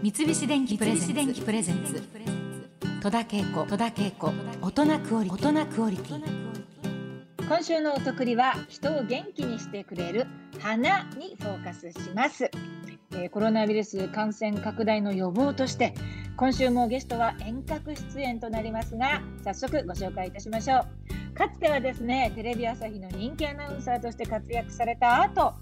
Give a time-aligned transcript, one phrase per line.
[0.00, 2.00] 三菱電機プレゼンツ。
[3.02, 3.66] 戸田恵子。
[3.66, 4.32] 戸田恵子。
[4.62, 6.22] 大人クオリ大人クオリティ。
[7.48, 10.26] 今週のお得りは人を元気にしてくれる
[10.60, 12.48] 花にフォーカスします、
[13.12, 15.94] えーコロナウイルス感染拡大の予防として
[16.36, 21.34] 今週もゲストは遠隔出演となりますが早速ご紹介いたしましょう。
[21.34, 25.54] かつてはですねテレビ朝日の人気アナウンサーとして活躍された後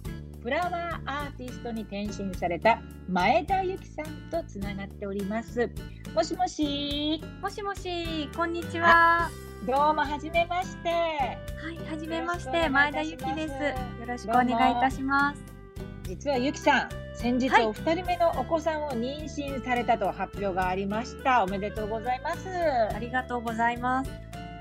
[0.43, 5.69] フラワーアーティストに転身された前田由紀さんとつながっております。
[6.15, 7.21] もしもし。
[7.43, 9.29] もしもし、こんにちは。
[9.67, 10.89] どうもはじめまして。
[10.89, 10.95] は
[11.73, 14.01] い、はじめまして、前田いいたしますゆきです。
[14.01, 15.43] よろしくお願いいたします。
[16.05, 17.67] 実はゆきさん先日はい。
[17.67, 21.43] お二人目のお子さんを妊娠されたと発表がありました。
[21.43, 22.49] おめでとうございます。
[22.95, 24.11] ありがとうございます。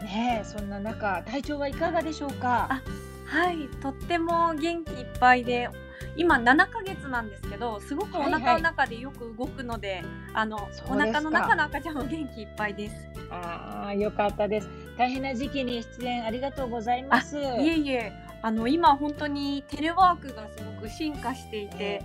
[0.04, 2.68] ねえそんな中体調はいかがでしょうか？
[2.72, 2.82] あ
[3.26, 5.70] はい、とっても元気いっぱいで、
[6.16, 12.96] 今7ヶ月なんですけど、すごくおはいはい腹の中でよく動くので、あのそうですかお腹の中の赤ちゃんも元気いっぱいです。
[13.32, 18.14] ああよかったです大変な時期に出演ありがとうございますいえいえ、
[18.44, 22.04] あの今本当にテレワークがすごく進化していて。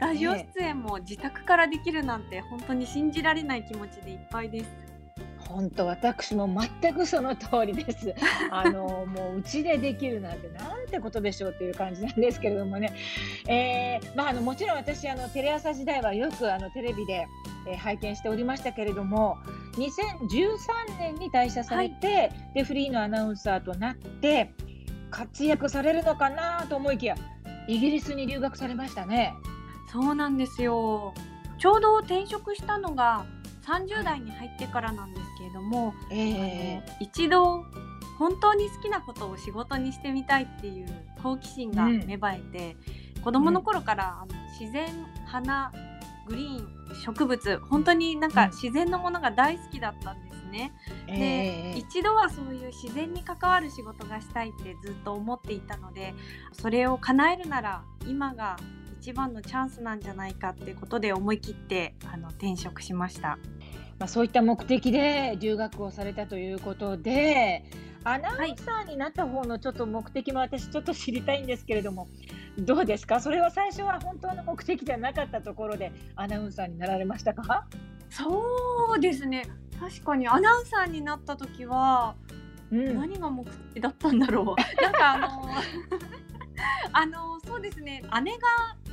[0.00, 4.89] ラジオ出演も自宅からできるなんて本当に信じられない気持ちでいっぱいです。
[5.50, 6.48] 本当私も
[6.80, 8.14] 全くその通りです。
[8.50, 12.92] あのもううちでできるなんてなんてことでしょうっていう感じなんですけれどもね。
[13.48, 17.26] えーまああのもちろん私あのテレ朝時代はよくあのテレビで、
[17.66, 19.38] えー拝見しておりましたけれども、
[19.74, 24.52] 2013年に退社されて、でフリーのアナウンサーとなって
[25.10, 27.16] 活躍されるのかなと思いきや
[27.66, 29.34] イギリスに留学されましたね。
[29.92, 31.12] そうなんですよ。
[31.58, 33.26] ちょうど転職したのが
[33.70, 37.64] 30代に入ってからなんですけれども、えあの一度
[38.18, 40.86] 本当に好きなことを仕事にしてみたいっていう
[41.22, 42.76] 好奇心が芽生えて、
[43.22, 44.88] 子供の頃からあの自然
[45.26, 45.72] 花
[46.26, 48.50] グリーン植物本当になんかうん。
[48.50, 50.72] 自然のものが大好きだったんですね。
[51.06, 51.74] ーでえ。
[51.76, 56.14] ー一度はそういう自然に関わる仕事がしたいってずっと思っていたので
[56.52, 58.56] それを叶えるなら今が
[59.00, 63.38] 一番のチャンスなんじゃないかってことで思い切ってあの転職しました。
[63.98, 67.64] まあ、そういった目的で留学をされたということで
[68.02, 72.08] アナウンサーになった方のちょっと目的も私ちょっと知りたいんですけれども
[72.58, 73.20] どうですか？
[73.20, 77.66] それは最初は本当の目的じゃなかったところでアナウンサーになられましたか？
[78.10, 79.44] そうですね。
[79.78, 82.14] 確かにアナウンサーになった時は
[82.70, 82.94] うん。
[82.98, 83.44] 何が目
[83.74, 84.82] 的だったんだろう。
[84.82, 85.44] なんかあの
[86.92, 88.02] あのそうですね。
[88.24, 88.38] 姉が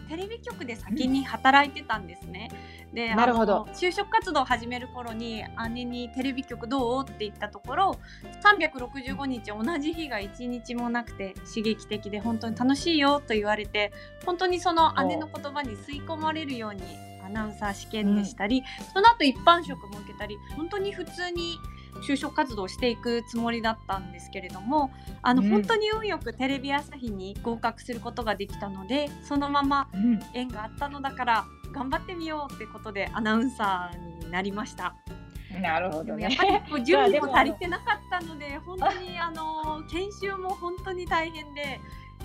[0.08, 2.50] テレビ局で先に働いてたんですね。
[2.94, 7.98] でなるほど就職活動を始める頃に姉に「テレビ局どう?」って言ったところ
[8.42, 13.92] 365日同じ日が1日もなくて刺激的で本当に楽しいよと言われて
[14.26, 16.82] 本当にその姉の言葉に吸い込まれるように
[17.26, 18.64] アナウンサー試験でしたり、
[18.94, 21.58] その後一般職も受けたり本当に普通に
[22.02, 24.92] 就職活動をしていくつもりだったんですけれども
[25.22, 25.50] あの、うん。
[25.50, 30.20] 本当に運よくテレビ朝日に合格することができたのでそのままうん。
[30.34, 34.96] 縁があったのだから頑張ってみようってことでアナウンサーになりました。
[35.62, 36.24] なるほどね。
[36.24, 37.28] やっぱりこう 準備でも。
[37.28, 41.80] も足りてなかったので本当にあの 研修も本当に大変で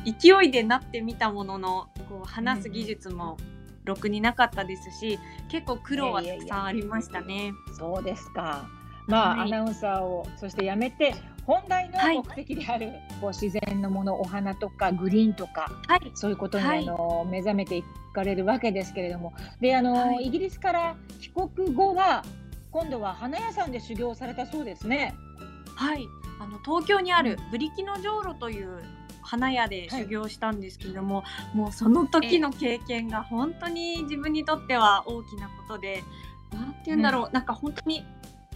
[0.04, 3.36] 勢いでなってみたもののこう話す技術も
[3.84, 5.18] ろくになかったですし
[5.48, 7.52] 結構苦労はたくさんありましたね。
[7.76, 8.68] そうですか
[9.06, 9.48] まあ、はい。
[9.52, 11.14] アナウンサーをそして辞めて
[11.46, 12.16] 本来のはい。
[12.18, 16.10] 目的である、こう自然のものお花とかグリーンとかはい。
[16.14, 16.82] そういうことに、はい。
[16.82, 19.32] あの目覚めていかれるわけですけれども。
[19.60, 20.26] であの、はい。
[20.26, 22.24] イギリスから帰国後は
[22.70, 25.14] 今度は花屋さんで修行されたそうですね。
[25.74, 26.06] はい、
[26.40, 28.82] あの東京にあるブリキのじょうろという
[29.20, 31.24] 花屋で修行したんですけれども、
[31.54, 36.02] もうその時の経験が本当に自分にとっては大きなことで、
[36.52, 38.04] なんて言うんだろう、なんか本当に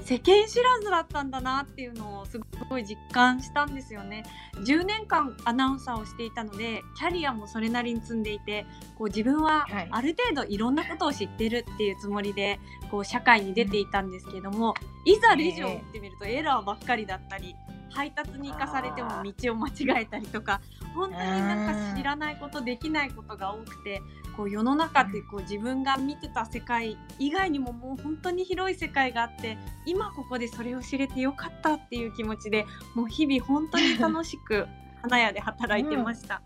[0.06, 2.38] 世間知らずだったんだなっていうのをす
[2.70, 4.22] ごい実感したんですよね。
[4.54, 9.88] 10年間アナウンサーをしていたのでキャリアもそれなりに積んでいてこう自分ははい。
[9.90, 14.74] ある程度いろんなことを知ってるっていうつもりでこう社会に出ていたんですけれども
[15.04, 17.56] いざレジを打ってみるとエラーばっかりだったり
[17.90, 20.60] 配達に行かされても道を間違えたりとか
[20.94, 24.02] 本当になんか知らないことできないことが多くて
[24.36, 29.56] こう世の中ってこう自分が見てた世界以外にももう本当に広い世界があって
[29.86, 34.66] 今ここでそれを知れてよかったっていう気持ちでもう日々本当に楽しく
[35.02, 36.42] 花屋で働いてました。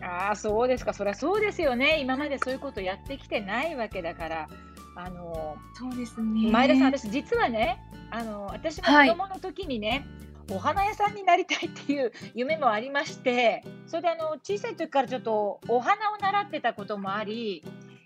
[0.00, 0.92] ああそうですか。
[0.92, 2.00] そりゃそうですよね。
[2.00, 4.48] 今までそういうことやってきてないわけだから。
[4.94, 6.50] あのそうですね。
[6.50, 7.80] 前田さん私実はね
[8.10, 9.08] あの私も子はい。
[9.08, 10.04] 供の時にね、
[10.50, 17.64] お花屋さんになりたいっていう夢もありましてそれであの小さい時からちょっとお花を習ってたこともあり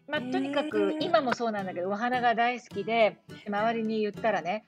[0.08, 3.16] まあ、とにかく今もそうなんだけどお花が大好きで
[3.46, 4.64] 周りに言ったらね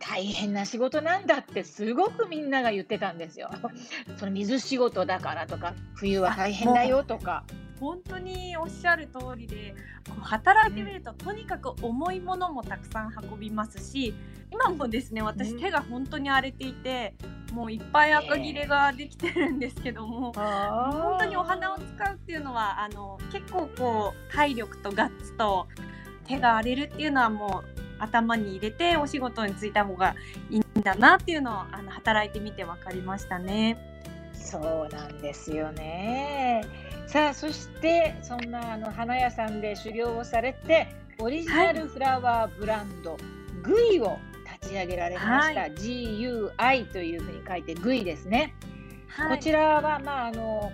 [0.00, 3.50] 大変な仕事なんだってすごくみんなが言ってたんですよ。
[4.16, 7.44] その水仕事だからとか冬は大変だよとか。
[7.80, 9.74] 本当におっしゃる通りで
[10.06, 14.14] こう働いてみると、とにかく重いものもたくさん運びますし
[14.52, 17.14] 今もですね私、手が本当に荒れていて
[17.52, 25.66] もういっぱい赤切れができてるんですけども、本当にお花を使うっていうのはあの結構こう体力とガッツと
[26.26, 30.14] 手が荒れるっていうのはもう頭に入れてお仕事に就いた方が
[30.48, 33.78] いいんだなっていうのをあの働いてみて分かりましたね。
[34.32, 36.64] そうなんですよね。
[37.10, 40.86] さあそしてそんなあの花屋さんで修行をされて
[41.18, 43.20] オリジナルフラワーブランド、はい、
[43.64, 44.16] グイを
[44.60, 48.54] 立ち上げられました、はい、GUI というふうに書いてグイですね、
[49.08, 50.70] はい、こちらはまああの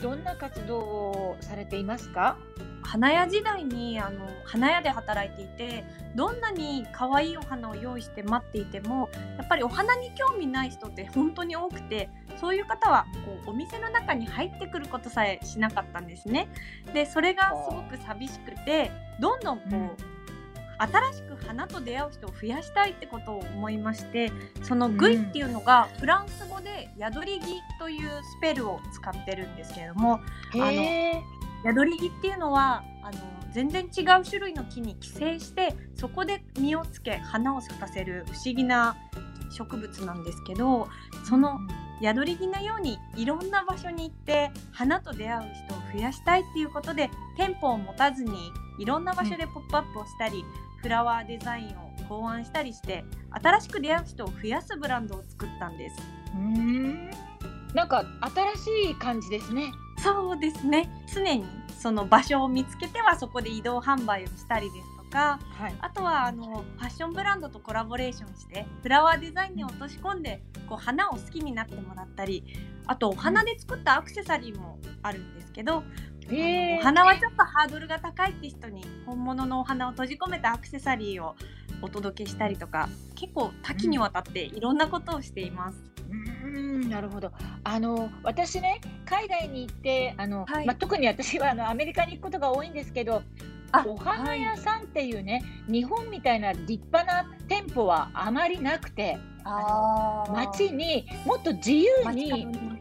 [0.00, 2.38] どんな活動をされていますか？
[2.82, 5.84] 花屋時代にあの花屋で働いていて
[6.14, 12.08] どんなに可愛いお花を用意して待っていてもやっぱりお花に興味ない人って本当に多くて
[12.40, 16.48] そういう方はこうお店の中に入ってくることさえしなかったんですね。
[16.94, 18.90] でそれがすごく寂しくて
[19.20, 19.90] どんどんこう、うん、
[20.80, 24.32] 新しく花と出会う人を増やしたいってことを思いまして
[24.62, 30.20] そのグイっていうのがフランス語で宿り木というスペルを使ってるんですけれども
[30.54, 30.72] あの
[31.64, 33.18] 宿り木っていうのはあの
[33.52, 38.96] 全然違う種類の木に寄生してそこで実をつけ花を咲かせる不思議な
[39.50, 40.88] 植物なんですけど
[41.28, 41.58] その
[42.02, 50.42] 宿り木のようにいろんな場所に行って花と出会う人を増やしたいっていうことで店舗を持たずにいろんな場所でポップアップをしたり、
[50.82, 55.96] フラワーデザインを考案したりして新しく出会う人を増やすブランドを作ったんです。
[56.34, 57.10] うん
[57.74, 58.04] なんか
[58.54, 59.72] 新しい感じですね。
[60.02, 61.44] そうですね常に
[61.78, 72.44] その場所を見つけてはそこで移動販売をしたりですとか、はい、あとはあのファッションブランドとコラボレーションしてフラワーデザインに落とし込んでこう花を好きになってもらったり
[72.86, 75.82] あとお花で作ったアクセサリーもあるんですけど、
[76.28, 81.36] えー、お花はちょっとハードルが高いって人に本物のお花を閉じ込めたアクセサリーを
[81.82, 85.82] お届けしたりとか結構多岐にわたっていろんなことをしています。
[86.44, 87.32] うんなるほど。
[87.64, 93.22] あの私ね海外に行ってあの、はい、まあ、特に私はあのアメリカに行くことが多いんですけど
[93.86, 102.79] お花屋さんっていうね、はい、日本みたいな立派な店舗はあまりなくてあの街にもっと自由に、うん、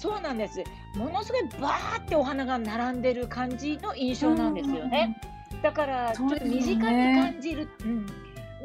[0.00, 0.64] そうなんです
[0.96, 5.20] ものすごいバーってお花が並んでる感じの印象なんですよね。
[5.62, 8.06] だからちょっと身近に感じる、うん、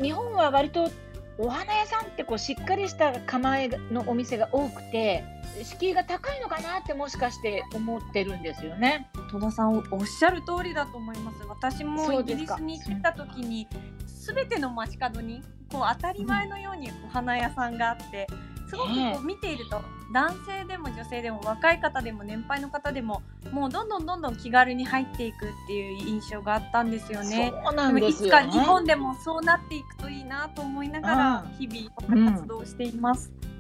[0.01, 0.89] 日本は割と
[1.37, 5.25] お花屋さんってこうしっかりした構えのお店が多くて
[5.63, 9.09] 敷居が高いのかなってもしかして思ってるんですよね。
[9.29, 11.39] 戸田さんおっしゃる通りだと思います。
[11.49, 13.67] 私もイギリスに来た時に
[14.05, 18.27] すべての街角にこう当たり前のようにお花屋さんがあって、
[18.69, 19.81] すごくこう見ていると、
[20.15, 23.21] 男性でも女性でも若い方でも年配の方でも
[23.51, 27.53] もうどんどんどんどん気軽に入っていくっていう印象があったんですよね。
[27.65, 33.33] そうなんですよ、ね、いつか日本でもそうなっていくといいなと思いながら日々活動しています。
[33.39, 33.56] うん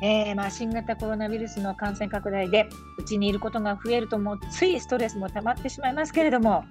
[0.00, 2.68] えー、まあ、新型コロナウイルスの感染拡大で
[2.98, 6.64] うちにいることが増えるともうついストレスも溜まってしまいますけれども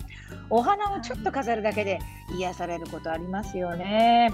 [0.51, 1.99] お花をちょっと飾るだけで
[2.37, 4.31] 癒されることありますよね。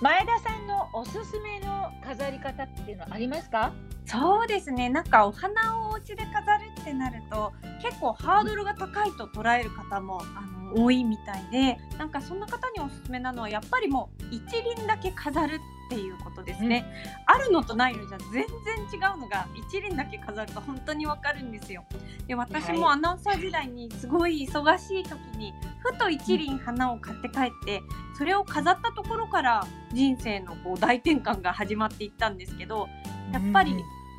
[0.00, 3.72] 前田さんのおすすめの飾り方っていうのはありますか？
[4.06, 4.88] そうですね。
[4.88, 7.52] なんかお花をお家で飾るってなると
[7.82, 16.86] 結構ハードルが高いと捉える方もあの多いみたいでなんかそんな方におすすめなのはやっぱりもう一輪だけ飾るっていうことですね、
[17.28, 18.46] うん、あるのとないのじゃ全
[18.90, 21.84] 然違うのが一輪だけ飾ると本当にわかるんですよ。
[22.28, 27.82] で私もアナウンサー時代にすごい忙しい時にふと一輪花を買って帰って
[28.16, 32.88] それを飾ったところから人生のこう大転換が始まっていったんですけど
[33.32, 33.74] やっぱり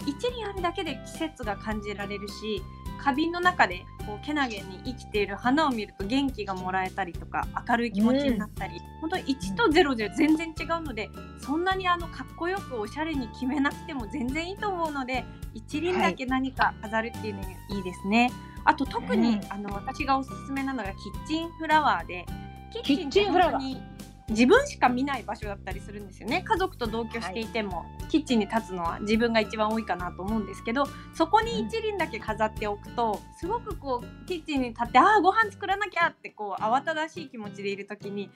[0.05, 2.61] 一輪あるだけで季節が感じられるし
[3.01, 18.31] 花瓶の中でこうけなげに生きている花を見ると元気がもらえたりとか明るい気持ちになったり、うん、本当1と0で全然違うのでそんなにあのかっこよくおしゃれに決めなくても全然いいと思うので一輪だけ何か飾るっていうのにいいですね。
[18.63, 22.25] はい、あと特に、あの私がおすすめなのがキッチンフラワーで
[22.72, 23.90] キッチンフラワー
[24.31, 26.41] 自分しか見ない場所だったりするんですよね。
[26.43, 38.29] 家族と同居していても、はい、キッチンに立つのは自分が一番多いかなと思うんですけどそこに一輪だけ飾っておくと、うん、すごくこうキッチンに立ってああご飯作らなきゃってこう慌ただしい気持ちでいる時に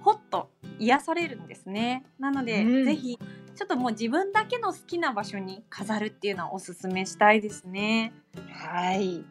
[0.00, 2.04] ほっと癒されるんですね。
[2.18, 3.18] なので、うん、ぜひ
[3.54, 8.12] ちょっともう自分だけの好きな場所に飾るっていうのはおすすめしたいですね。
[8.50, 9.24] はい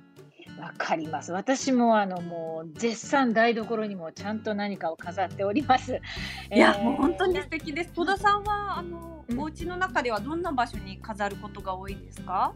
[0.60, 1.32] わかります。
[1.32, 6.02] 私もあのもう絶賛台所にもちゃんと何かを飾っております。
[6.54, 7.92] いや、えーもう本当に素敵です。
[7.94, 12.52] 戸田さんはあの、うんお家の中ではどんな場所に飾ることが多いですか？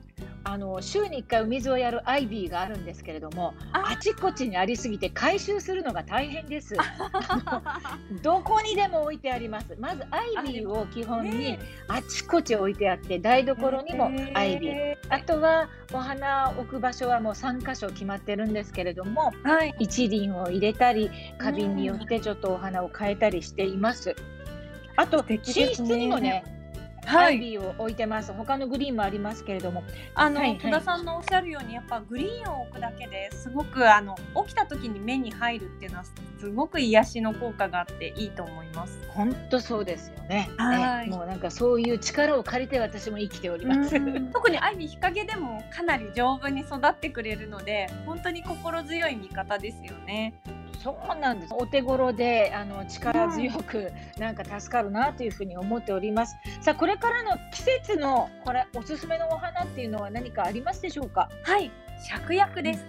[0.45, 6.75] あの週に1回お水をやるアイビーがあるんですけれども、あちこちにありすぎて回収するのが大変です。
[8.21, 9.75] どこにでも置いてあります。
[9.79, 14.73] まずアイビーを基本にねあちこち置いてあって台所にもアイビー。
[14.73, 14.97] ー。
[15.09, 19.73] あとはお花を置く場所はもう3箇所決まってるんですけれどもはい。
[19.79, 24.15] 一輪を入れたり花瓶によってちょっとお花を変えたりしています。
[24.95, 26.62] あと寝室にもねア
[27.05, 27.37] はい。
[27.37, 28.33] イビーを置いてます。
[28.33, 29.83] 他のグリーンもありますけれども、
[30.15, 36.03] あの、はいはい戸田さんのおっしゃるようにやっぱグリーンを置くだけですごくあの起きた時に目に入るっていうのは
[36.39, 38.99] すごく癒しの効果があっていいと思います。
[39.09, 40.49] 本当そうですよね。
[40.57, 43.99] はいねもうなんかそういう力を借りて私も生きております。
[44.31, 50.33] 特にアイビー日陰でもかなり丈夫に育ってくれるので本当に心強い味方ですよね。
[50.83, 51.53] そうなんです。
[51.53, 56.35] お手頃であの力強くなんか助かるなというふうに思っております。
[56.61, 61.29] さあこれからの季節のこれおすすめのお花っていうのは何かありますでしょうか？
[61.43, 61.71] はい、
[62.05, 62.85] 芍薬です。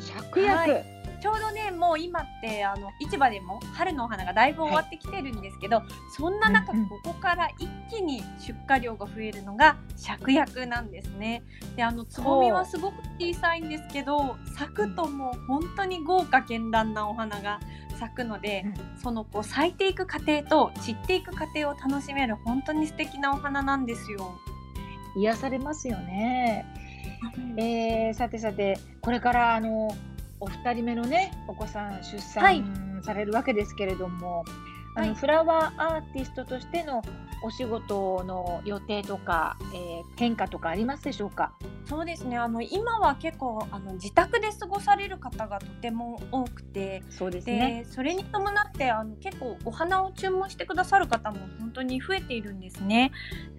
[0.00, 0.72] 芍薬。
[0.72, 0.93] は
[1.24, 5.80] ちょうどねもう今ってあの市場でも春のお花がだいぶ終わってきてるんですけど、
[6.14, 11.42] そんな中ここから一気に出荷量が増えるのが芍薬なんですね。
[11.76, 17.58] であのつぼみはすごく小さいんですけど咲くともう本当に豪華絢爛なお花が
[17.98, 18.66] 咲くので、
[19.02, 24.38] そのこう咲いていく過程と散っていく過程を楽しめる本当に素敵なお花なんですよ。
[25.16, 26.66] 癒されますよね。
[27.56, 29.88] えーさてさてこれからあの
[30.44, 34.44] お二人目のねお子さん出はい産されるわけですけれども、
[34.94, 37.02] あのはいフラワーアーティストとしての
[37.42, 41.54] お仕事の予定とか、えー変化とかありますでしょうか？
[41.86, 47.86] そうですねあの今は結構あの自宅で過ごされる方がとても多くてそうですで、ね。
[47.90, 53.10] それに伴ってあの結構お花を注文してくださる方も本当に増えているんですね。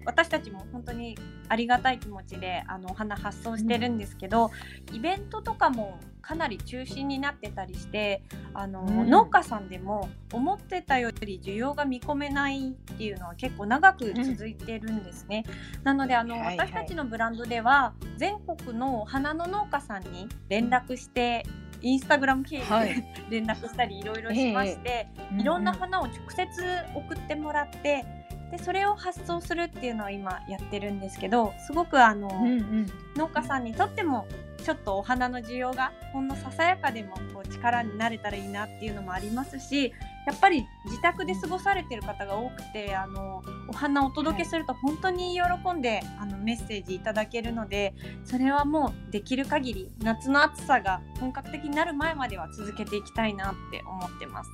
[0.06, 4.50] 私たちも本当にありがたい気持ちであのお花発送してるんですけど、
[4.92, 8.20] イベントとかもかなり中心になってたりして
[8.52, 9.08] あの、うん。
[9.08, 15.44] 農家さんでも思ってたより需要が見込めないっていうのは結構長く続いてるんですね。
[15.84, 16.68] なのであの、はいはい。
[16.68, 21.44] 私たちのブランドでは全国のお花の農家さんに連絡して
[21.80, 23.04] インスタグラム経由で、はい。
[23.30, 26.46] 連絡したりいろいろしまして、いろんな花を直接
[26.92, 28.04] 送ってもらって
[28.50, 32.86] でそれを発送するっていうのを今やってるんですけどすごくあの、うんうん
[33.16, 34.26] 農家さんにとっても
[34.62, 39.92] ちょっとお花の需要がほんのささやかでもこう力になれたらいいなっていうのもありますし
[40.26, 54.50] やっぱり自宅で過ごされてる方が多くてあのお花をお届けすると本当に喜んであのメッセージいただけるのでそれはもうできる限り夏の暑さが本格的になる前までは続けていきたいなって思ってます。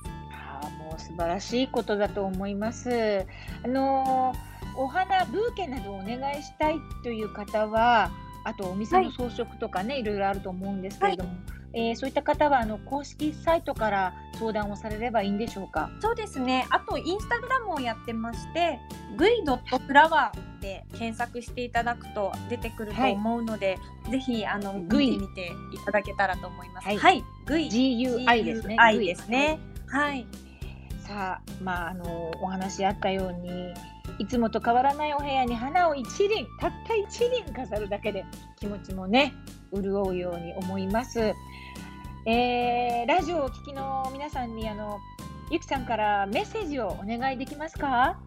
[0.69, 3.25] もう素晴らしいことだと思います。
[3.63, 8.09] あのーお花ブーケなどをお願いしたいという方は
[8.43, 11.29] あとお店の装飾とかね、い、ろいろあると思うんですけれども、
[11.73, 15.91] えーそういった方はあの公式サイトから相談をされればいいんでしょうか？
[15.99, 16.65] そうですね。
[16.71, 18.79] あとインスタグラムをやってまして、
[19.15, 23.77] グイドットフラワーで検索していただくと出てくると思うので、
[24.09, 26.85] ぜひあのグイ見ていただけたらと思います。
[26.87, 28.75] はいはい、グイ GUI ですね。
[28.79, 29.59] GUI ですね。
[29.87, 30.25] はい。
[31.07, 33.73] さあ、まあ、あのお話あったように
[34.19, 38.25] いつもと変わらないお部屋に花を一輪たった一輪飾るだけで
[38.59, 39.33] 気持ちもね
[39.73, 41.33] 潤うように思います。
[42.25, 44.99] えーラジオをお聞きの皆さんにあの
[45.51, 48.17] ゆきさんからメッセージをお願いできますか？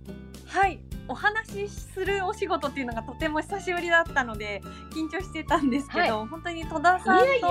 [0.47, 0.79] はい。
[1.09, 4.61] お話しするお仕事っていうのがとても久しぶりだったので
[4.93, 7.49] 緊張してたんですけど、本当に戸田いさんと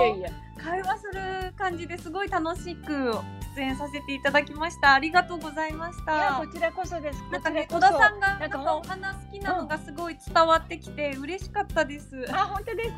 [0.62, 3.14] 会話する感じですごい楽しく
[3.56, 4.94] 出演させていただきました。
[4.94, 6.52] ありがとうございましいやたこ。
[6.52, 7.22] ちらこそです。
[7.32, 12.26] なんかね、こちらこそ戸田さんがなんんかお花好きなのがすごい伝わってきて嬉しかったです。
[12.30, 12.90] あ本当です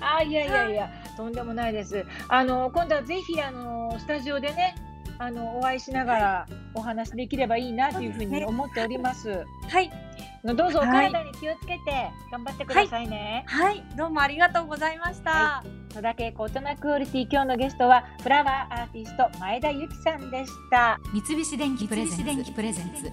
[0.00, 0.18] か？
[0.18, 2.04] あいやいやいや、とんでもないです。
[2.28, 4.74] あの今度はぜひあのスタジオでね、
[5.18, 9.44] あのお会いしながらお話できればいいなというふうに思っております。
[9.68, 9.90] はい、
[10.44, 13.44] どうぞおはい体に気をつけて頑張ってくださいね。
[13.48, 15.30] はい、どうもありがとうございました。
[15.30, 15.64] は
[15.96, 21.00] 戸田恵子大人クオリティ今日のゲストはフラワーアーティスト前田由紀さんでした。
[21.14, 23.10] 三菱電機プレゼンツ。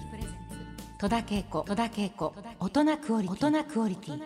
[0.98, 1.62] 戸田恵子。
[1.62, 2.34] 戸田恵子。
[2.60, 3.46] 大人クオリティ。
[3.46, 4.20] 大人クオリティ